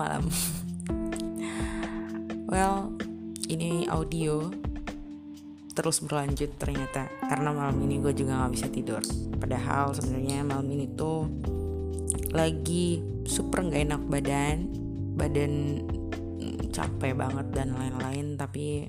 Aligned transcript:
malam. 0.00 0.24
well, 2.48 2.96
ini 3.52 3.84
audio 3.92 4.48
terus 5.76 6.02
berlanjut 6.02 6.56
ternyata 6.60 7.08
karena 7.24 7.52
malam 7.54 7.78
ini 7.84 8.00
gue 8.00 8.16
juga 8.16 8.40
nggak 8.40 8.52
bisa 8.56 8.66
tidur. 8.72 9.04
Padahal 9.36 9.92
sebenarnya 9.92 10.40
malam 10.44 10.68
ini 10.72 10.88
tuh 10.96 11.28
lagi 12.32 13.00
super 13.28 13.64
nggak 13.68 13.82
enak 13.92 14.02
badan, 14.08 14.56
badan 15.20 15.52
mm, 16.40 16.72
capek 16.72 17.12
banget 17.12 17.46
dan 17.52 17.76
lain-lain. 17.76 18.40
Tapi 18.40 18.88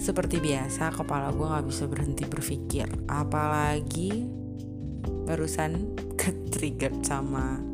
seperti 0.00 0.36
biasa 0.40 0.92
kepala 0.92 1.32
gue 1.32 1.46
nggak 1.48 1.66
bisa 1.68 1.84
berhenti 1.88 2.24
berpikir. 2.28 2.86
Apalagi 3.08 4.28
barusan 5.24 5.96
ke 6.20 6.32
trigger 6.52 6.92
sama 7.00 7.69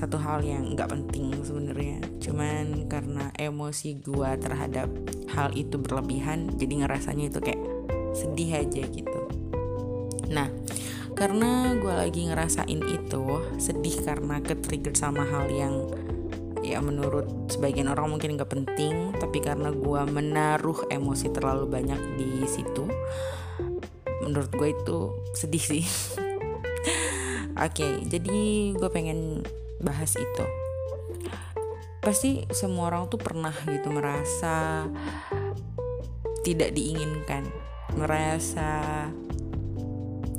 satu 0.00 0.16
hal 0.16 0.40
yang 0.40 0.72
nggak 0.72 0.88
penting 0.88 1.36
sebenarnya. 1.44 2.00
Cuman 2.24 2.88
karena 2.88 3.28
emosi 3.36 4.00
gue 4.00 4.30
terhadap 4.40 4.88
hal 5.36 5.52
itu 5.52 5.76
berlebihan 5.76 6.56
jadi 6.56 6.88
ngerasanya 6.88 7.28
itu 7.28 7.40
kayak 7.44 7.60
sedih 8.16 8.64
aja 8.64 8.82
gitu. 8.88 9.20
Nah 10.32 10.48
karena 11.12 11.76
gue 11.76 11.92
lagi 11.92 12.32
ngerasain 12.32 12.80
itu 12.80 13.24
sedih 13.60 14.00
karena 14.00 14.40
ke 14.40 14.56
trigger 14.56 14.96
sama 14.96 15.28
hal 15.28 15.52
yang 15.52 15.84
ya 16.64 16.80
menurut 16.80 17.52
sebagian 17.52 17.92
orang 17.92 18.08
mungkin 18.08 18.40
nggak 18.40 18.48
penting 18.48 19.12
tapi 19.20 19.44
karena 19.44 19.68
gue 19.68 20.00
menaruh 20.08 20.88
emosi 20.88 21.28
terlalu 21.32 21.68
banyak 21.68 22.00
di 22.16 22.44
situ 22.48 22.88
menurut 24.24 24.52
gue 24.54 24.68
itu 24.72 24.98
sedih 25.36 25.64
sih. 25.64 25.84
Oke, 27.60 27.84
okay, 27.84 27.92
jadi 28.08 28.72
gue 28.72 28.88
pengen 28.88 29.44
bahas 29.80 30.14
itu. 30.16 30.44
Pasti 32.00 32.48
semua 32.52 32.88
orang 32.88 33.12
tuh 33.12 33.20
pernah 33.20 33.52
gitu 33.68 33.92
merasa 33.92 34.88
tidak 36.40 36.72
diinginkan, 36.72 37.44
merasa 37.96 39.04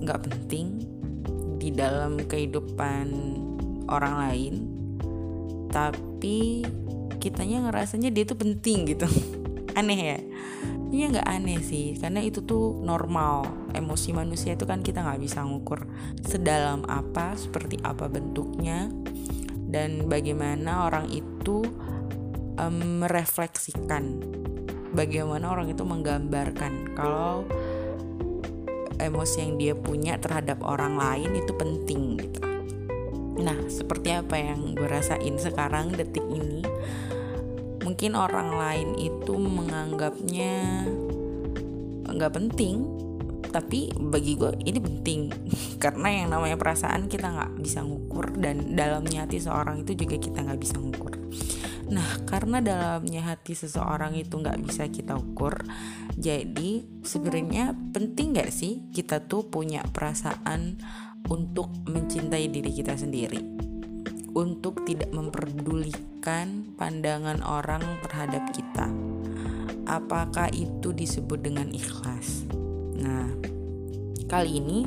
nggak 0.01 0.21
penting 0.25 0.81
di 1.61 1.69
dalam 1.69 2.17
kehidupan 2.17 3.07
orang 3.85 4.13
lain, 4.17 4.53
tapi 5.69 6.65
kitanya 7.21 7.69
ngerasanya 7.69 8.09
dia 8.09 8.25
tuh 8.25 8.41
penting 8.41 8.97
gitu. 8.97 9.05
Aneh 9.77 9.99
ya? 10.01 10.19
Iya 10.91 11.05
nggak 11.07 11.29
aneh 11.29 11.63
sih, 11.63 11.95
karena 11.95 12.19
itu 12.19 12.43
tuh 12.43 12.75
normal. 12.83 13.47
Emosi 13.71 14.11
manusia 14.11 14.59
itu 14.59 14.67
kan 14.67 14.83
kita 14.83 14.99
nggak 14.99 15.23
bisa 15.23 15.39
ngukur 15.47 15.87
sedalam 16.19 16.83
apa, 16.83 17.39
seperti 17.39 17.79
apa 17.79 18.11
bentuknya, 18.11 18.91
dan 19.71 20.11
bagaimana 20.11 20.91
orang 20.91 21.07
itu 21.09 21.63
um, 22.59 23.01
merefleksikan, 23.01 24.19
bagaimana 24.91 25.55
orang 25.55 25.71
itu 25.71 25.87
menggambarkan 25.87 26.91
kalau 26.93 27.47
emosi 28.99 29.35
yang 29.41 29.53
dia 29.57 29.73
punya 29.73 30.19
terhadap 30.19 30.61
orang 30.61 30.99
lain 30.99 31.33
itu 31.33 31.55
penting 31.55 32.19
gitu. 32.19 32.43
Nah, 33.41 33.57
seperti 33.71 34.13
apa 34.13 34.37
yang 34.37 34.75
gue 34.77 34.85
rasain 34.85 35.39
sekarang 35.39 35.95
detik 35.95 36.27
ini 36.29 36.61
mungkin 37.81 38.13
orang 38.13 38.53
lain 38.53 38.89
itu 38.95 39.33
menganggapnya 39.35 40.85
nggak 42.07 42.33
penting 42.37 42.85
tapi 43.51 43.91
bagi 43.93 44.39
gue 44.39 44.55
ini 44.63 44.79
penting 44.79 45.21
karena 45.83 46.23
yang 46.23 46.27
namanya 46.31 46.57
perasaan 46.57 47.11
kita 47.11 47.29
nggak 47.29 47.51
bisa 47.59 47.83
ngukur 47.83 48.33
dan 48.39 48.73
dalamnya 48.73 49.27
hati 49.27 49.43
seorang 49.43 49.83
itu 49.83 49.93
juga 49.93 50.15
kita 50.17 50.39
nggak 50.41 50.61
bisa 50.61 50.75
ngukur 50.79 51.19
nah 51.91 52.07
karena 52.23 52.63
dalamnya 52.63 53.35
hati 53.35 53.51
seseorang 53.51 54.15
itu 54.15 54.39
nggak 54.39 54.63
bisa 54.63 54.87
kita 54.87 55.19
ukur 55.19 55.59
jadi 56.15 56.87
sebenarnya 57.03 57.75
penting 57.91 58.31
nggak 58.31 58.47
sih 58.47 58.87
kita 58.95 59.27
tuh 59.27 59.51
punya 59.51 59.83
perasaan 59.91 60.79
untuk 61.27 61.67
mencintai 61.91 62.47
diri 62.47 62.71
kita 62.71 62.95
sendiri 62.95 63.61
untuk 64.31 64.87
tidak 64.87 65.11
memperdulikan 65.11 66.71
pandangan 66.79 67.43
orang 67.43 67.83
terhadap 68.07 68.47
kita. 68.55 68.87
Apakah 69.87 70.47
itu 70.55 70.95
disebut 70.95 71.43
dengan 71.43 71.67
ikhlas? 71.75 72.47
Nah, 73.01 73.27
kali 74.29 74.61
ini 74.61 74.85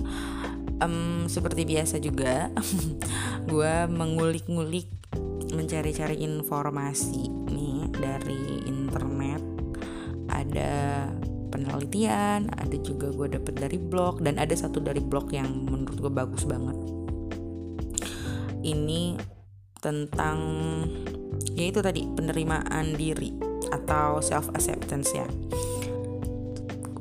um, 0.80 1.26
seperti 1.26 1.66
biasa 1.66 1.98
juga, 1.98 2.48
gue 3.50 3.74
mengulik-ngulik, 3.90 4.88
mencari-cari 5.50 6.22
informasi 6.22 7.26
nih 7.50 7.90
dari 7.90 8.64
internet. 8.70 9.42
Ada 10.30 11.06
penelitian, 11.50 12.50
ada 12.54 12.76
juga 12.82 13.10
gue 13.14 13.38
dapet 13.38 13.54
dari 13.58 13.78
blog, 13.78 14.22
dan 14.22 14.38
ada 14.38 14.54
satu 14.54 14.82
dari 14.82 15.02
blog 15.02 15.30
yang 15.34 15.50
menurut 15.66 15.98
gue 15.98 16.12
bagus 16.12 16.46
banget. 16.46 16.78
Ini 18.64 19.18
tentang 19.78 20.40
yaitu 21.54 21.84
tadi 21.84 22.08
penerimaan 22.08 22.96
diri 22.96 23.36
atau 23.68 24.18
self 24.24 24.48
acceptance 24.56 25.12
ya 25.12 25.28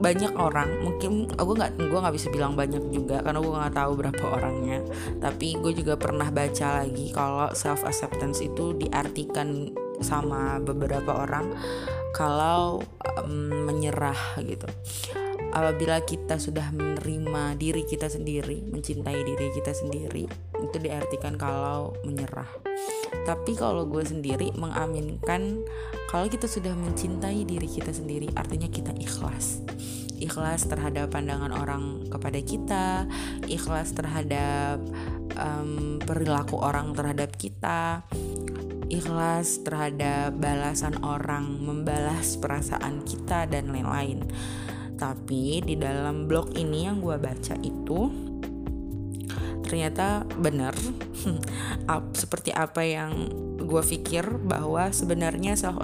banyak 0.03 0.35
orang 0.35 0.83
mungkin 0.83 1.31
aku 1.39 1.55
nggak 1.55 1.79
gue 1.79 1.99
nggak 2.03 2.15
bisa 2.19 2.27
bilang 2.27 2.59
banyak 2.59 2.83
juga 2.91 3.23
karena 3.23 3.39
gue 3.39 3.53
nggak 3.55 3.75
tahu 3.79 3.91
berapa 3.95 4.23
orangnya 4.35 4.83
tapi 5.23 5.55
gue 5.55 5.71
juga 5.71 5.95
pernah 5.95 6.27
baca 6.27 6.83
lagi 6.83 7.15
kalau 7.15 7.47
self 7.55 7.87
acceptance 7.87 8.43
itu 8.43 8.75
diartikan 8.75 9.71
sama 10.03 10.59
beberapa 10.59 11.23
orang 11.23 11.55
kalau 12.11 12.83
um, 13.23 13.63
menyerah 13.63 14.35
gitu 14.43 14.67
apabila 15.53 16.01
kita 16.03 16.41
sudah 16.41 16.73
menerima 16.73 17.53
diri 17.61 17.85
kita 17.85 18.09
sendiri, 18.09 18.65
mencintai 18.73 19.21
diri 19.21 19.53
kita 19.53 19.69
sendiri, 19.69 20.25
itu 20.59 20.77
diartikan 20.81 21.37
kalau 21.37 21.93
menyerah. 22.01 22.49
Tapi 23.23 23.53
kalau 23.53 23.85
gue 23.85 24.01
sendiri 24.01 24.49
mengaminkan 24.57 25.61
kalau 26.09 26.25
kita 26.25 26.49
sudah 26.49 26.73
mencintai 26.73 27.45
diri 27.45 27.69
kita 27.69 27.93
sendiri, 27.93 28.33
artinya 28.33 28.67
kita 28.67 28.91
ikhlas. 28.97 29.62
Ikhlas 30.23 30.63
terhadap 30.71 31.11
pandangan 31.11 31.51
orang 31.51 32.07
kepada 32.07 32.39
kita, 32.39 32.85
ikhlas 33.51 33.91
terhadap 33.91 34.79
um, 35.35 35.99
perilaku 35.99 36.63
orang 36.63 36.95
terhadap 36.95 37.35
kita, 37.35 38.07
ikhlas 38.87 39.59
terhadap 39.67 40.31
balasan 40.39 40.95
orang 41.03 41.59
membalas 41.59 42.39
perasaan 42.39 43.03
kita 43.03 43.51
dan 43.51 43.75
lain-lain. 43.75 44.23
Tapi 44.95 45.59
di 45.59 45.75
dalam 45.75 46.31
blog 46.31 46.55
ini 46.55 46.87
yang 46.87 47.03
gue 47.03 47.19
baca 47.19 47.59
itu 47.59 48.22
ternyata 49.73 50.21
benar 50.37 50.77
seperti 52.21 52.53
apa 52.53 52.85
yang 52.85 53.25
gue 53.57 53.81
pikir 53.81 54.37
bahwa 54.45 54.93
sebenarnya 54.93 55.57
self 55.57 55.81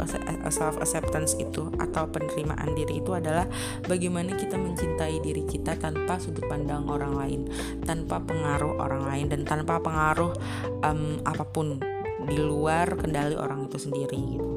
self 0.54 0.78
acceptance 0.78 1.34
itu 1.42 1.74
atau 1.82 2.06
penerimaan 2.06 2.78
diri 2.78 3.02
itu 3.02 3.18
adalah 3.18 3.50
bagaimana 3.90 4.38
kita 4.38 4.62
mencintai 4.62 5.18
diri 5.26 5.42
kita 5.42 5.74
tanpa 5.74 6.22
sudut 6.22 6.46
pandang 6.46 6.86
orang 6.86 7.18
lain, 7.18 7.42
tanpa 7.82 8.22
pengaruh 8.22 8.78
orang 8.78 9.10
lain 9.10 9.26
dan 9.34 9.42
tanpa 9.42 9.82
pengaruh 9.82 10.38
um, 10.86 11.18
apa 11.26 11.50
pun 11.50 11.82
di 12.30 12.38
luar 12.38 12.94
kendali 12.94 13.34
orang 13.34 13.66
itu 13.66 13.82
sendiri 13.82 14.20
gitu. 14.38 14.48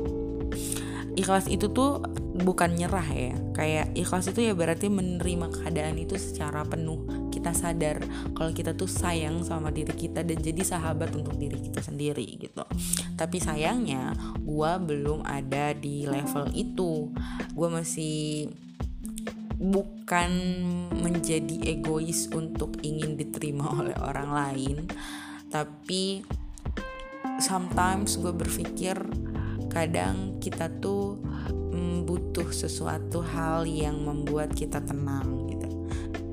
Ikhlas 1.17 1.49
itu 1.49 1.73
tuh 1.73 2.05
bukan 2.37 2.77
nyerah 2.77 3.09
ya 3.09 3.33
kayak 3.57 3.97
ikhlas 3.97 4.29
itu 4.29 4.49
ya 4.49 4.53
berarti 4.53 4.93
menerima 4.93 5.53
keadaan 5.53 5.97
itu 5.97 6.21
secara 6.21 6.65
penuh 6.69 7.05
kita 7.43 7.59
sadar 7.59 7.99
kalau 8.39 8.55
kita 8.55 8.71
tuh 8.79 8.87
sayang 8.87 9.43
sama 9.43 9.75
diri 9.75 9.91
kita 9.91 10.23
dan 10.23 10.39
jadi 10.39 10.63
sahabat 10.63 11.11
untuk 11.19 11.35
diri 11.35 11.59
kita 11.59 11.83
sendiri 11.83 12.23
gitu. 12.39 12.63
Tapi 13.19 13.43
sayangnya 13.43 14.15
gue 14.39 14.73
belum 14.79 15.27
ada 15.27 15.75
di 15.75 16.07
level 16.07 16.55
itu. 16.55 17.11
Gue 17.51 17.67
masih 17.67 18.47
bukan 19.59 20.31
menjadi 21.03 21.75
egois 21.75 22.31
untuk 22.31 22.79
ingin 22.87 23.19
diterima 23.19 23.75
oleh 23.75 23.95
orang 23.99 24.31
lain 24.31 24.77
tapi 25.51 26.27
sometimes 27.39 28.19
gue 28.19 28.35
berpikir 28.35 28.99
kadang 29.71 30.43
kita 30.43 30.67
tuh 30.83 31.21
butuh 32.03 32.51
sesuatu 32.51 33.23
hal 33.23 33.63
yang 33.65 34.03
membuat 34.03 34.51
kita 34.53 34.83
tenang 34.83 35.47
gitu 35.47 35.62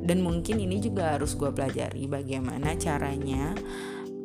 dan 0.09 0.25
mungkin 0.25 0.57
ini 0.57 0.81
juga 0.81 1.13
harus 1.13 1.37
gue 1.37 1.53
pelajari 1.53 2.09
bagaimana 2.09 2.73
caranya 2.81 3.53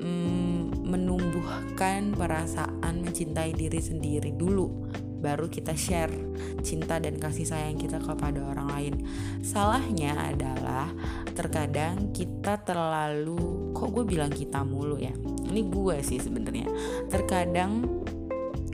mm, 0.00 0.81
menumbuhkan 0.81 2.16
perasaan 2.16 3.04
mencintai 3.04 3.52
diri 3.52 3.84
sendiri 3.84 4.32
dulu 4.32 4.88
baru 5.20 5.48
kita 5.52 5.76
share 5.76 6.12
cinta 6.60 6.96
dan 7.00 7.16
kasih 7.16 7.48
sayang 7.48 7.81
kita 7.81 7.96
kepada 7.96 8.44
orang 8.44 8.69
lain. 8.76 8.94
Salahnya 9.40 10.12
adalah 10.20 10.92
terkadang 11.32 12.12
kita 12.12 12.60
terlalu 12.60 13.72
kok 13.72 13.88
gue 13.88 14.04
bilang 14.04 14.28
kita 14.28 14.60
mulu 14.60 15.00
ya. 15.00 15.12
ini 15.48 15.64
gue 15.64 15.96
sih 16.04 16.20
sebenarnya 16.20 16.69
terkadang 17.08 17.88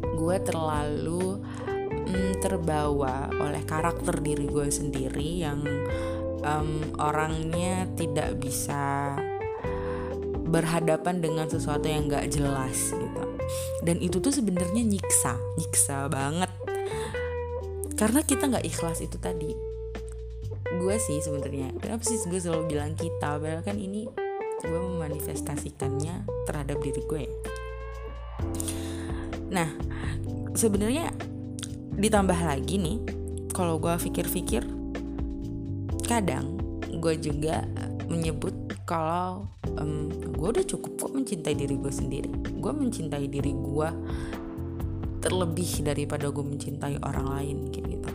gue 0.00 0.36
terlalu 0.42 1.38
mm, 1.86 2.42
terbawa 2.42 3.30
oleh 3.36 3.62
karakter 3.62 4.18
diri 4.18 4.48
gue 4.50 4.66
sendiri 4.72 5.44
yang 5.44 5.60
um, 6.42 6.82
orangnya 6.98 7.88
tidak 7.94 8.37
bisa 8.40 9.14
berhadapan 10.50 11.22
dengan 11.22 11.46
sesuatu 11.46 11.87
yang 11.87 12.10
gak 12.10 12.32
jelas 12.32 12.90
gitu. 12.90 13.22
Dan 13.82 13.98
itu 14.02 14.19
tuh 14.19 14.34
sebenarnya 14.34 14.82
nyiksa 14.82 15.38
nyiksa 15.58 16.10
banget. 16.10 16.50
Karena 17.98 18.25
kita 18.25 18.48
nggak 18.48 18.64
ikhlas 18.64 19.04
itu 19.04 19.20
tadi. 19.20 19.52
Gue 20.81 20.96
sih 20.96 21.20
sebenarnya 21.20 21.75
kenapa 21.82 22.06
sih 22.06 22.16
gue 22.25 22.40
selalu 22.40 22.72
bilang 22.72 22.96
kita? 22.96 23.37
Padahal 23.37 23.60
kan 23.60 23.76
ini 23.76 24.08
gue 24.60 24.81
memanifestasikannya 24.81 26.28
terhadap 26.44 26.78
diri 26.84 27.02
gue 27.08 27.25
nah 29.50 29.66
sebenarnya 30.54 31.10
ditambah 31.98 32.38
lagi 32.38 32.78
nih 32.78 32.98
kalau 33.50 33.82
gue 33.82 33.92
pikir-pikir 33.98 34.62
kadang 36.10 36.58
gue 36.90 37.14
juga 37.22 37.62
menyebut 38.10 38.74
kalau 38.82 39.46
um, 39.78 40.10
gue 40.10 40.48
udah 40.58 40.66
cukup 40.66 40.98
kok 40.98 41.14
mencintai 41.14 41.54
diri 41.54 41.78
gue 41.78 41.94
sendiri. 41.94 42.30
Gue 42.58 42.74
mencintai 42.74 43.30
diri 43.30 43.54
gue 43.54 43.88
terlebih 45.22 45.86
daripada 45.86 46.26
gue 46.34 46.42
mencintai 46.42 46.98
orang 47.06 47.26
lain 47.38 47.56
kayak 47.70 47.86
gitu. 47.94 48.10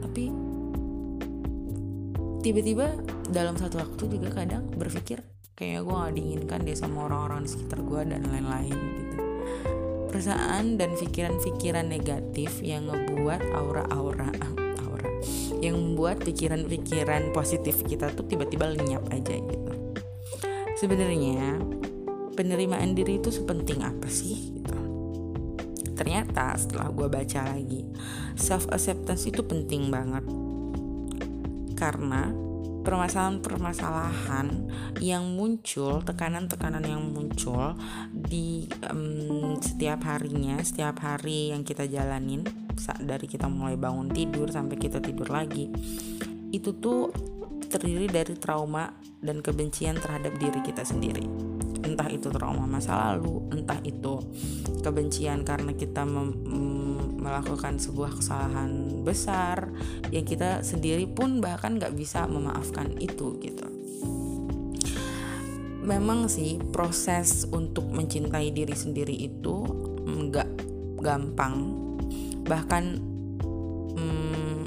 Tapi 0.00 0.24
tiba-tiba 2.40 2.96
dalam 3.28 3.60
satu 3.60 3.84
waktu 3.84 4.16
juga 4.16 4.32
kadang 4.32 4.72
berpikir 4.72 5.20
kayak 5.52 5.84
gue 5.84 5.92
gak 5.92 6.14
diinginkan 6.16 6.64
deh 6.64 6.72
sama 6.72 7.04
orang-orang 7.04 7.44
di 7.44 7.52
sekitar 7.52 7.84
gue 7.84 8.00
dan 8.08 8.24
lain-lain 8.24 8.72
gitu. 8.72 9.16
Perasaan 10.08 10.80
dan 10.80 10.96
pikiran-pikiran 10.96 11.84
negatif 11.84 12.64
yang 12.64 12.88
ngebuat 12.88 13.52
aura-aura 13.52 14.32
aura 14.32 14.55
yang 15.64 15.76
membuat 15.76 16.20
pikiran-pikiran 16.22 17.32
positif 17.32 17.80
kita 17.84 18.12
tuh 18.12 18.28
tiba-tiba 18.28 18.68
lenyap 18.72 19.04
aja 19.12 19.36
gitu 19.36 19.72
sebenarnya 20.76 21.56
penerimaan 22.36 22.92
diri 22.92 23.16
itu 23.16 23.32
sepenting 23.32 23.80
apa 23.80 24.06
sih 24.12 24.60
gitu. 24.60 24.76
ternyata 25.96 26.52
setelah 26.60 26.92
gue 26.92 27.08
baca 27.08 27.40
lagi 27.56 27.88
self 28.36 28.68
acceptance 28.68 29.24
itu 29.24 29.40
penting 29.40 29.88
banget 29.88 30.24
karena 31.76 32.45
permasalahan-permasalahan 32.86 34.46
yang 35.02 35.26
muncul, 35.34 35.98
tekanan-tekanan 36.06 36.86
yang 36.86 37.02
muncul 37.02 37.74
di 38.14 38.70
um, 38.86 39.58
setiap 39.58 40.06
harinya, 40.06 40.62
setiap 40.62 41.02
hari 41.02 41.50
yang 41.50 41.66
kita 41.66 41.90
jalanin, 41.90 42.46
dari 43.02 43.26
kita 43.26 43.50
mulai 43.50 43.74
bangun 43.74 44.06
tidur 44.14 44.46
sampai 44.46 44.78
kita 44.78 45.02
tidur 45.02 45.26
lagi, 45.26 45.66
itu 46.54 46.70
tuh 46.78 47.10
terdiri 47.66 48.06
dari 48.06 48.38
trauma 48.38 48.94
dan 49.18 49.42
kebencian 49.42 49.98
terhadap 49.98 50.38
diri 50.38 50.62
kita 50.62 50.86
sendiri. 50.86 51.26
Entah 51.82 52.06
itu 52.06 52.30
trauma 52.30 52.70
masa 52.70 53.10
lalu, 53.10 53.50
entah 53.50 53.82
itu 53.82 54.22
kebencian 54.86 55.42
karena 55.42 55.74
kita 55.74 56.06
melakukan 57.26 57.82
sebuah 57.82 58.22
kesalahan 58.22 59.02
besar 59.02 59.74
yang 60.14 60.22
kita 60.22 60.62
sendiri 60.62 61.10
pun 61.10 61.42
bahkan 61.42 61.74
nggak 61.74 61.98
bisa 61.98 62.22
memaafkan 62.30 62.94
itu 63.02 63.34
gitu. 63.42 63.66
Memang 65.82 66.30
sih 66.30 66.62
proses 66.70 67.46
untuk 67.50 67.90
mencintai 67.90 68.54
diri 68.54 68.74
sendiri 68.78 69.14
itu 69.14 69.66
nggak 70.06 70.50
gampang. 71.02 71.74
Bahkan 72.46 72.84
hmm, 73.98 74.62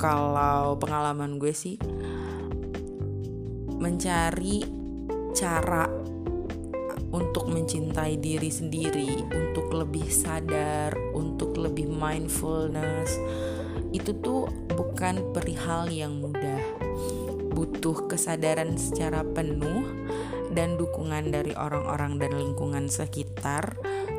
kalau 0.00 0.80
pengalaman 0.80 1.36
gue 1.36 1.52
sih 1.52 1.76
mencari 3.76 4.64
cara 5.32 6.02
untuk 7.12 7.52
mencintai 7.52 8.16
diri 8.16 8.48
sendiri, 8.48 9.28
untuk 9.28 9.68
lebih 9.76 10.08
sadar, 10.08 10.96
untuk 11.12 11.51
lebih 11.62 11.86
mindfulness. 11.86 13.16
Itu 13.94 14.18
tuh 14.18 14.50
bukan 14.74 15.30
perihal 15.30 15.86
yang 15.88 16.18
mudah. 16.18 16.60
Butuh 17.52 18.08
kesadaran 18.10 18.74
secara 18.80 19.22
penuh 19.22 19.84
dan 20.50 20.80
dukungan 20.80 21.30
dari 21.30 21.54
orang-orang 21.54 22.18
dan 22.20 22.32
lingkungan 22.36 22.88
sekitar, 22.88 23.76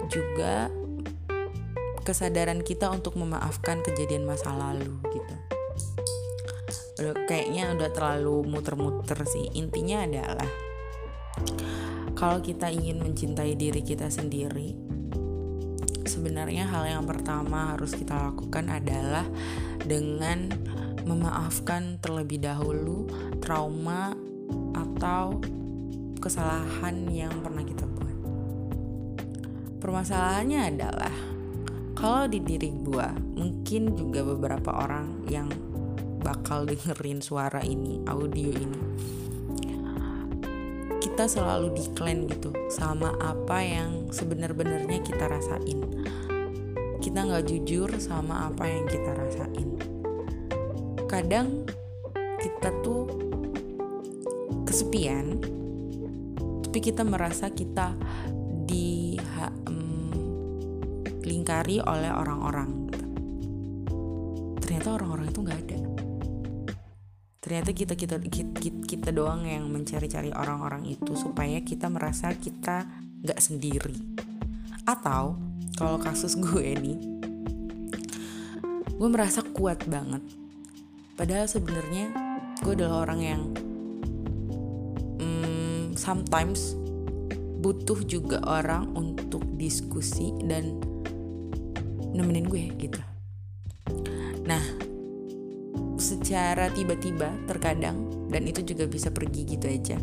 juga 0.07 0.69
kesadaran 2.03 2.61
kita 2.61 2.91
untuk 2.91 3.15
memaafkan 3.17 3.81
kejadian 3.81 4.27
masa 4.27 4.53
lalu 4.53 4.97
gitu. 5.11 5.35
Kayaknya 7.27 7.73
udah 7.73 7.89
terlalu 7.89 8.45
muter-muter 8.47 9.17
sih. 9.25 9.49
Intinya 9.57 10.05
adalah 10.05 10.49
kalau 12.13 12.39
kita 12.39 12.69
ingin 12.69 13.01
mencintai 13.01 13.57
diri 13.57 13.81
kita 13.81 14.07
sendiri, 14.07 14.77
sebenarnya 16.13 16.69
hal 16.69 16.85
yang 16.85 17.05
pertama 17.09 17.73
harus 17.73 17.97
kita 17.97 18.13
lakukan 18.13 18.69
adalah 18.69 19.25
dengan 19.81 20.53
memaafkan 21.09 21.97
terlebih 21.97 22.45
dahulu 22.45 23.09
trauma 23.41 24.13
atau 24.77 25.41
kesalahan 26.21 27.09
yang 27.09 27.33
pernah 27.41 27.65
kita 27.65 27.89
buat. 27.89 28.17
Permasalahannya 29.81 30.59
adalah 30.69 31.15
kalau 31.97 32.29
di 32.29 32.39
diri 32.45 32.69
gue, 32.69 33.07
mungkin 33.33 33.97
juga 33.97 34.21
beberapa 34.21 34.69
orang 34.85 35.25
yang 35.27 35.49
bakal 36.21 36.69
dengerin 36.69 37.19
suara 37.25 37.59
ini, 37.65 38.05
audio 38.05 38.53
ini 38.53 38.81
kita 41.13 41.29
selalu 41.29 41.77
decline 41.77 42.25
gitu 42.25 42.49
sama 42.73 43.13
apa 43.21 43.61
yang 43.61 44.09
sebenar-benarnya 44.09 44.97
kita 45.05 45.29
rasain. 45.29 45.85
Kita 46.97 47.29
nggak 47.29 47.53
jujur 47.53 47.85
sama 48.01 48.49
apa 48.49 48.65
yang 48.65 48.89
kita 48.89 49.13
rasain. 49.13 49.77
Kadang 51.05 51.69
kita 52.41 52.73
tuh 52.81 53.05
kesepian 54.65 55.37
tapi 56.65 56.81
kita 56.81 57.05
merasa 57.05 57.53
kita 57.53 57.93
di 58.65 59.13
um, 59.69 60.09
lingkari 61.21 61.77
oleh 61.77 62.09
orang-orang 62.09 62.89
gitu. 62.89 63.05
ternyata 64.65 64.97
orang-orang 64.97 65.29
itu 65.29 65.39
nggak 65.45 65.59
ada 65.61 65.72
ternyata 67.43 67.75
kita 67.75 67.99
kita 67.99 68.23
kita, 68.23 68.55
kita 68.87 69.09
doang 69.11 69.43
yang 69.43 69.67
mencari-cari 69.67 70.31
orang-orang 70.31 70.87
itu 70.87 71.11
supaya 71.11 71.59
kita 71.59 71.91
merasa 71.91 72.31
kita 72.31 72.87
nggak 73.19 73.39
sendiri. 73.43 73.99
Atau 74.87 75.35
kalau 75.75 75.99
kasus 75.99 76.39
gue 76.47 76.71
nih 76.79 76.99
gue 78.93 79.09
merasa 79.11 79.43
kuat 79.43 79.83
banget. 79.91 80.23
Padahal 81.19 81.51
sebenarnya 81.51 82.15
gue 82.63 82.73
adalah 82.79 83.03
orang 83.03 83.19
yang 83.19 83.41
hmm, 85.19 85.99
sometimes 85.99 86.79
butuh 87.59 87.99
juga 88.07 88.39
orang 88.47 88.95
untuk 88.95 89.43
diskusi 89.59 90.31
dan 90.47 90.79
nemenin 92.15 92.47
gue 92.47 92.63
gitu. 92.79 93.01
Nah 94.47 94.92
secara 95.97 96.67
tiba-tiba 96.73 97.31
terkadang 97.47 98.27
dan 98.27 98.43
itu 98.49 98.65
juga 98.65 98.89
bisa 98.89 99.13
pergi 99.13 99.45
gitu 99.45 99.65
aja. 99.69 99.97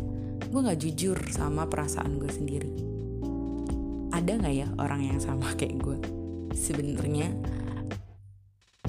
Gue 0.51 0.59
nggak 0.63 0.79
jujur 0.81 1.17
sama 1.31 1.67
perasaan 1.67 2.17
gue 2.17 2.31
sendiri. 2.31 2.71
Ada 4.11 4.31
nggak 4.41 4.55
ya 4.55 4.67
orang 4.79 5.01
yang 5.07 5.19
sama 5.19 5.51
kayak 5.59 5.77
gue 5.79 5.97
sebenarnya 6.55 7.31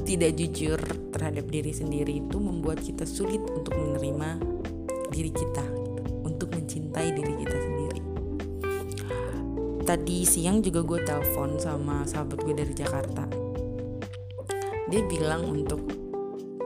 tidak 0.02 0.34
jujur 0.34 0.80
terhadap 1.14 1.46
diri 1.46 1.70
sendiri 1.70 2.18
itu 2.26 2.36
membuat 2.42 2.82
kita 2.82 3.06
sulit 3.06 3.38
untuk 3.54 3.78
menerima 3.78 4.42
diri 5.14 5.30
kita 5.30 5.62
untuk 6.26 6.50
mencintai 6.50 7.08
diri 7.14 7.34
kita 7.38 7.56
sendiri. 7.56 8.00
Tadi 9.82 10.18
siang 10.26 10.58
juga 10.62 10.82
gue 10.82 11.00
telepon 11.06 11.58
sama 11.58 12.02
sahabat 12.06 12.38
gue 12.42 12.54
dari 12.54 12.74
Jakarta. 12.74 13.26
Dia 14.90 15.02
bilang 15.06 15.46
untuk 15.48 16.01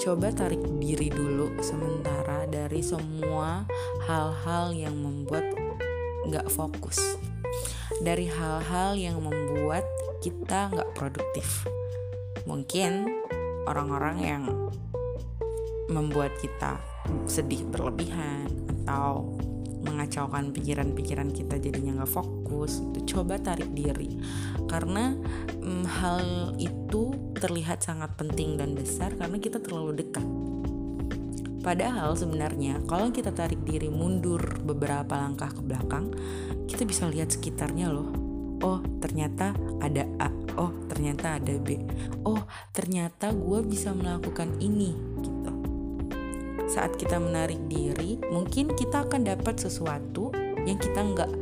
coba 0.06 0.30
tarik 0.30 0.62
diri 0.78 1.10
dulu 1.10 1.58
sementara 1.58 2.46
dari 2.46 2.78
semua 2.78 3.66
hal-hal 4.06 4.70
yang 4.70 4.94
membuat 4.94 5.42
nggak 6.30 6.46
fokus. 6.46 7.18
Dari 7.98 8.30
hal-hal 8.30 8.94
yang 8.94 9.18
membuat 9.18 9.82
kita 10.22 10.70
nggak 10.70 10.94
produktif. 10.94 11.66
Mungkin 12.46 13.02
orang-orang 13.66 14.16
yang 14.22 14.42
membuat 15.90 16.38
kita 16.38 16.78
sedih 17.26 17.66
berlebihan 17.66 18.46
atau 18.86 19.34
mengacaukan 19.86 20.50
pikiran-pikiran 20.50 21.30
kita 21.30 21.62
jadinya 21.62 22.02
nggak 22.02 22.12
fokus 22.12 22.82
itu 22.92 23.16
coba 23.16 23.38
tarik 23.38 23.70
diri 23.70 24.18
karena 24.66 25.14
mm, 25.62 25.84
hal 25.86 26.52
itu 26.58 27.14
terlihat 27.38 27.86
sangat 27.86 28.10
penting 28.18 28.58
dan 28.58 28.74
besar 28.74 29.14
karena 29.14 29.38
kita 29.38 29.62
terlalu 29.62 30.02
dekat 30.02 30.26
Padahal 31.66 32.14
sebenarnya 32.14 32.78
kalau 32.86 33.10
kita 33.10 33.34
tarik 33.34 33.58
diri 33.66 33.90
mundur 33.90 34.38
beberapa 34.62 35.18
langkah 35.18 35.50
ke 35.50 35.58
belakang, 35.58 36.14
kita 36.70 36.86
bisa 36.86 37.10
lihat 37.10 37.34
sekitarnya 37.34 37.90
loh. 37.90 38.06
Oh, 38.62 38.78
ternyata 39.02 39.50
ada 39.82 40.06
A. 40.22 40.30
Oh, 40.54 40.70
ternyata 40.86 41.42
ada 41.42 41.58
B. 41.58 41.82
Oh, 42.22 42.46
ternyata 42.70 43.34
gue 43.34 43.66
bisa 43.66 43.90
melakukan 43.90 44.62
ini 44.62 44.94
gitu. 45.26 45.50
Saat 46.76 47.00
kita 47.00 47.16
menarik 47.16 47.56
diri, 47.72 48.20
mungkin 48.28 48.76
kita 48.76 49.08
akan 49.08 49.24
dapat 49.24 49.56
sesuatu 49.56 50.28
yang 50.68 50.76
kita 50.76 51.00
nggak 51.00 51.32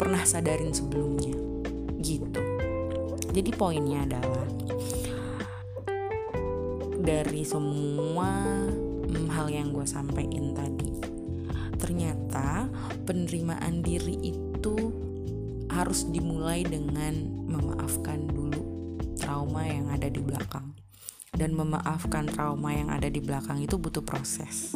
pernah 0.00 0.24
sadarin 0.24 0.72
sebelumnya. 0.72 1.36
Gitu. 2.00 2.40
Jadi 3.28 3.50
poinnya 3.52 4.08
adalah 4.08 4.48
dari 6.96 7.44
semua 7.44 8.32
hmm, 9.04 9.28
hal 9.28 9.52
yang 9.52 9.68
gue 9.68 9.84
sampaikan 9.84 10.56
tadi 10.56 10.88
ternyata 11.80 12.68
penerimaan 13.08 13.80
diri 13.80 14.32
itu 14.32 14.76
harus 15.72 16.04
dimulai 16.12 16.60
dengan 16.60 17.24
memaafkan 17.48 18.28
dulu 18.28 18.62
trauma 19.16 19.64
yang 19.64 19.88
ada 19.88 20.12
di 20.12 20.20
belakang 20.20 20.79
dan 21.34 21.54
memaafkan 21.54 22.26
trauma 22.28 22.74
yang 22.74 22.90
ada 22.90 23.06
di 23.06 23.22
belakang 23.22 23.62
itu 23.62 23.78
butuh 23.78 24.02
proses. 24.02 24.74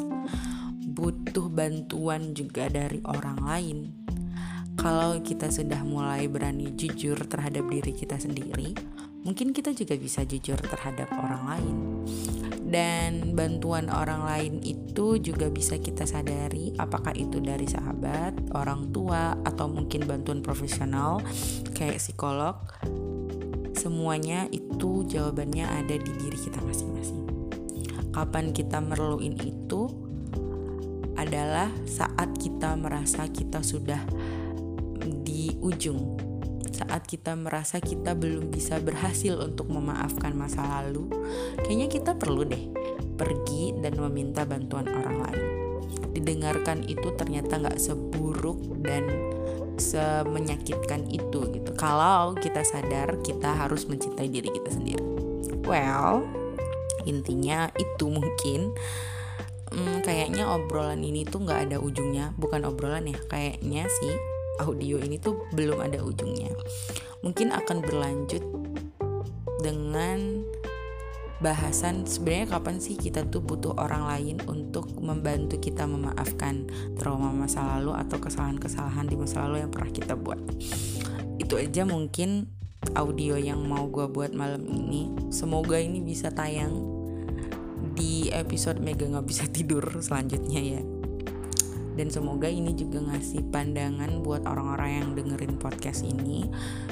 Butuh 0.84 1.50
bantuan 1.50 2.32
juga 2.32 2.70
dari 2.70 3.02
orang 3.04 3.38
lain. 3.42 3.78
Kalau 4.78 5.22
kita 5.22 5.48
sudah 5.50 5.82
mulai 5.82 6.26
berani 6.26 6.74
jujur 6.74 7.16
terhadap 7.26 7.66
diri 7.70 7.92
kita 7.94 8.18
sendiri 8.18 8.74
mungkin 9.24 9.56
kita 9.56 9.72
juga 9.72 9.96
bisa 9.96 10.22
jujur 10.22 10.60
terhadap 10.60 11.08
orang 11.16 11.42
lain. 11.48 11.76
Dan 12.64 13.32
bantuan 13.32 13.88
orang 13.88 14.28
lain 14.28 14.54
itu 14.60 15.16
juga 15.18 15.48
bisa 15.48 15.80
kita 15.80 16.04
sadari 16.04 16.76
apakah 16.76 17.16
itu 17.16 17.40
dari 17.40 17.64
sahabat, 17.64 18.52
orang 18.52 18.92
tua 18.92 19.34
atau 19.42 19.66
mungkin 19.66 20.04
bantuan 20.04 20.44
profesional 20.44 21.24
kayak 21.72 21.98
psikolog 21.98 22.60
semuanya 23.84 24.48
itu 24.48 25.04
jawabannya 25.04 25.68
ada 25.68 26.00
di 26.00 26.12
diri 26.16 26.40
kita 26.40 26.56
masing-masing 26.64 27.20
kapan 28.16 28.56
kita 28.56 28.80
merluin 28.80 29.36
itu 29.44 29.92
adalah 31.20 31.68
saat 31.84 32.32
kita 32.40 32.80
merasa 32.80 33.28
kita 33.28 33.60
sudah 33.60 34.00
di 35.20 35.52
ujung 35.60 36.16
saat 36.74 37.06
kita 37.06 37.38
merasa 37.38 37.78
kita 37.78 38.18
belum 38.18 38.50
bisa 38.50 38.82
berhasil 38.82 39.38
untuk 39.38 39.70
memaafkan 39.70 40.34
masa 40.34 40.82
lalu, 40.82 41.06
kayaknya 41.62 41.86
kita 41.86 42.18
perlu 42.18 42.42
deh 42.42 42.66
pergi 43.14 43.78
dan 43.78 43.94
meminta 43.94 44.42
bantuan 44.42 44.90
orang 44.90 45.22
lain. 45.22 45.46
Didengarkan 46.18 46.82
itu 46.90 47.14
ternyata 47.14 47.62
nggak 47.62 47.78
seburuk 47.78 48.58
dan 48.82 49.06
semenyakitkan 49.76 51.10
itu 51.10 51.50
gitu. 51.50 51.70
Kalau 51.74 52.34
kita 52.38 52.62
sadar 52.62 53.18
kita 53.22 53.54
harus 53.54 53.86
mencintai 53.90 54.28
diri 54.30 54.50
kita 54.50 54.70
sendiri. 54.70 55.04
Well, 55.64 56.28
intinya 57.08 57.72
itu 57.76 58.06
mungkin 58.08 58.76
hmm, 59.72 60.04
kayaknya 60.04 60.46
obrolan 60.46 61.02
ini 61.02 61.24
tuh 61.24 61.42
nggak 61.44 61.70
ada 61.70 61.76
ujungnya 61.80 62.36
bukan 62.36 62.68
obrolan 62.68 63.08
ya 63.08 63.18
kayaknya 63.28 63.88
sih 63.88 64.14
audio 64.62 65.02
ini 65.02 65.18
tuh 65.18 65.42
belum 65.56 65.82
ada 65.82 66.04
ujungnya. 66.04 66.52
Mungkin 67.24 67.50
akan 67.50 67.82
berlanjut 67.82 68.44
dengan 69.64 70.43
bahasan 71.42 72.06
sebenarnya 72.06 72.58
kapan 72.58 72.78
sih 72.78 72.94
kita 72.94 73.26
tuh 73.26 73.42
butuh 73.42 73.74
orang 73.74 74.06
lain 74.06 74.36
untuk 74.46 74.90
membantu 75.02 75.58
kita 75.58 75.86
memaafkan 75.86 76.68
trauma 76.98 77.34
masa 77.34 77.64
lalu 77.76 77.94
atau 77.98 78.22
kesalahan-kesalahan 78.22 79.10
di 79.10 79.16
masa 79.18 79.42
lalu 79.46 79.66
yang 79.66 79.70
pernah 79.74 79.90
kita 79.90 80.14
buat. 80.14 80.38
Itu 81.42 81.58
aja 81.58 81.82
mungkin 81.82 82.46
audio 82.94 83.34
yang 83.34 83.64
mau 83.66 83.90
gue 83.90 84.06
buat 84.06 84.36
malam 84.36 84.62
ini. 84.68 85.10
Semoga 85.34 85.80
ini 85.80 86.04
bisa 86.04 86.30
tayang 86.30 86.94
di 87.94 88.28
episode 88.34 88.82
Mega 88.82 89.06
nggak 89.06 89.26
bisa 89.26 89.46
tidur 89.46 89.82
selanjutnya 90.02 90.60
ya 90.60 90.82
dan 91.94 92.10
semoga 92.10 92.50
ini 92.50 92.74
juga 92.74 93.02
ngasih 93.02 93.50
pandangan 93.54 94.22
buat 94.22 94.44
orang-orang 94.46 95.02
yang 95.02 95.08
dengerin 95.14 95.56
podcast 95.58 96.02
ini. 96.02 96.46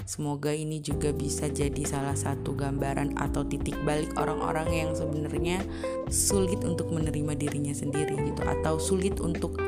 Semoga 0.06 0.54
ini 0.54 0.78
juga 0.78 1.10
bisa 1.10 1.50
jadi 1.50 1.82
salah 1.86 2.14
satu 2.14 2.54
gambaran 2.54 3.18
atau 3.18 3.42
titik 3.46 3.74
balik 3.82 4.14
orang-orang 4.18 4.68
yang 4.70 4.90
sebenarnya 4.94 5.62
sulit 6.10 6.62
untuk 6.62 6.90
menerima 6.90 7.34
dirinya 7.38 7.74
sendiri 7.74 8.14
gitu. 8.22 8.42
Atau 8.46 8.78
sulit 8.78 9.18
untuk 9.18 9.58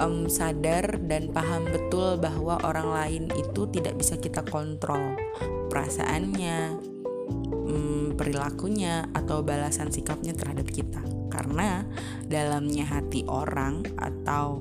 um, 0.00 0.28
sadar 0.28 1.00
dan 1.08 1.32
paham 1.32 1.68
betul 1.68 2.20
bahwa 2.20 2.60
orang 2.64 2.88
lain 2.88 3.22
itu 3.36 3.68
tidak 3.72 3.96
bisa 4.00 4.16
kita 4.20 4.44
kontrol 4.46 5.16
perasaannya 5.72 6.92
perilakunya 8.22 9.10
atau 9.16 9.42
balasan 9.42 9.90
sikapnya 9.90 10.30
terhadap 10.36 10.70
kita 10.70 11.11
karena 11.32 11.88
dalamnya 12.28 12.84
hati 12.84 13.24
orang 13.24 13.80
atau 13.96 14.60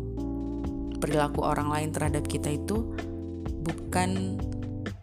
perilaku 1.03 1.43
orang 1.43 1.67
lain 1.67 1.89
terhadap 1.91 2.23
kita 2.23 2.47
itu 2.55 2.95
bukan 3.61 4.39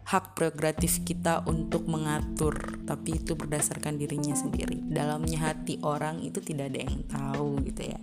hak 0.09 0.33
prerogatif 0.33 1.05
kita 1.05 1.45
untuk 1.45 1.85
mengatur, 1.85 2.81
tapi 2.89 3.21
itu 3.21 3.37
berdasarkan 3.37 4.01
dirinya 4.01 4.33
sendiri. 4.33 4.81
Dalamnya 4.89 5.53
hati 5.53 5.77
orang 5.85 6.25
itu 6.25 6.41
tidak 6.41 6.73
ada 6.73 6.79
yang 6.81 7.05
tahu 7.05 7.61
gitu 7.69 7.93
ya. 7.93 8.01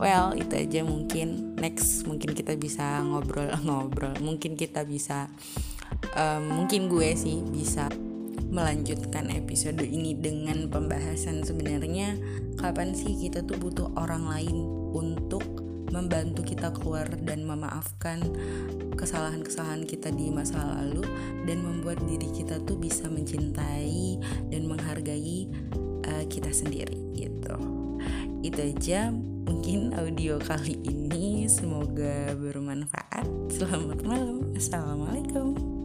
Well, 0.00 0.32
itu 0.38 0.54
aja 0.56 0.80
mungkin 0.88 1.58
next 1.60 2.08
mungkin 2.08 2.32
kita 2.32 2.56
bisa 2.56 3.02
ngobrol-ngobrol. 3.04 4.14
Mungkin 4.28 4.54
kita 4.54 4.86
bisa 4.86 5.26
um, 6.14 6.62
mungkin 6.62 6.86
gue 6.86 7.18
sih 7.18 7.42
bisa 7.42 7.90
melanjutkan 8.48 9.28
episode 9.32 9.84
ini 9.84 10.16
dengan 10.16 10.72
pembahasan 10.72 11.44
sebenarnya 11.44 12.16
kapan 12.56 12.96
sih 12.96 13.12
kita 13.16 13.44
tuh 13.44 13.60
butuh 13.60 13.88
orang 14.00 14.24
lain 14.24 14.56
untuk 14.96 15.44
membantu 15.92 16.44
kita 16.44 16.72
keluar 16.72 17.08
dan 17.24 17.44
memaafkan 17.44 18.20
kesalahan-kesalahan 18.96 19.84
kita 19.84 20.12
di 20.12 20.28
masa 20.28 20.60
lalu 20.60 21.04
dan 21.48 21.64
membuat 21.64 22.00
diri 22.04 22.28
kita 22.32 22.60
tuh 22.64 22.76
bisa 22.76 23.08
mencintai 23.08 24.20
dan 24.52 24.62
menghargai 24.68 25.48
uh, 26.04 26.24
kita 26.28 26.52
sendiri 26.52 26.98
gitu. 27.16 27.56
Itu 28.44 28.60
aja 28.60 29.10
mungkin 29.48 29.96
audio 29.96 30.36
kali 30.38 30.76
ini 30.84 31.48
semoga 31.48 32.36
bermanfaat. 32.36 33.26
Selamat 33.48 34.00
malam. 34.04 34.52
Assalamualaikum. 34.54 35.77